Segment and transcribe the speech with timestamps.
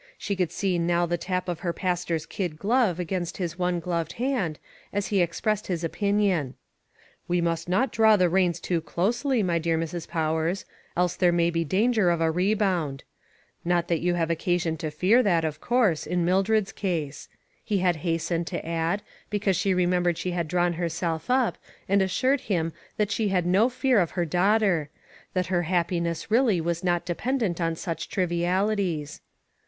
[0.17, 4.13] She could see now the tap of her pastor's kid glove against his one gloved
[4.13, 4.57] hand,
[4.91, 6.55] as he expressed his opinion."
[7.27, 10.07] We must not draw the reins too closely, my dear Mrs.
[10.07, 10.65] Powers,
[10.97, 13.03] else there may be danger of a rebound;
[13.63, 17.29] not that you have occasion to fear that, of course, in Mildred's case,"
[17.63, 22.41] he had hastened to add, because she remembered she had drawn herself up, and assured
[22.41, 24.89] him that she had no fear of her daughter;
[25.35, 29.21] that her happiness really was not dependent on such trivialities.